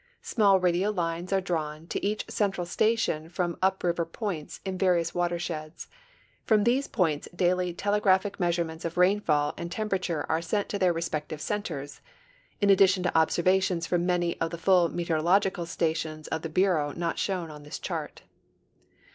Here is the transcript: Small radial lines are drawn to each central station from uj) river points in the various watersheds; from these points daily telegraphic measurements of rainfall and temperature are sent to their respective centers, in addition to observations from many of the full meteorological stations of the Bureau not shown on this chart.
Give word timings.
Small 0.23 0.59
radial 0.59 0.91
lines 0.91 1.31
are 1.31 1.39
drawn 1.41 1.85
to 1.85 2.03
each 2.03 2.25
central 2.27 2.65
station 2.65 3.29
from 3.29 3.55
uj) 3.57 3.83
river 3.83 4.03
points 4.03 4.59
in 4.65 4.79
the 4.79 4.83
various 4.83 5.13
watersheds; 5.13 5.87
from 6.43 6.63
these 6.63 6.87
points 6.87 7.27
daily 7.35 7.71
telegraphic 7.71 8.39
measurements 8.39 8.83
of 8.83 8.97
rainfall 8.97 9.53
and 9.57 9.71
temperature 9.71 10.25
are 10.27 10.41
sent 10.41 10.69
to 10.69 10.79
their 10.79 10.91
respective 10.91 11.39
centers, 11.39 12.01
in 12.59 12.71
addition 12.71 13.03
to 13.03 13.15
observations 13.15 13.85
from 13.85 14.03
many 14.07 14.41
of 14.41 14.49
the 14.49 14.57
full 14.57 14.89
meteorological 14.89 15.67
stations 15.67 16.27
of 16.29 16.41
the 16.41 16.49
Bureau 16.49 16.91
not 16.93 17.19
shown 17.19 17.51
on 17.51 17.61
this 17.61 17.77
chart. 17.77 18.23